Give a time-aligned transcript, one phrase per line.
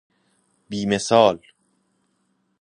[0.69, 1.41] بیمثال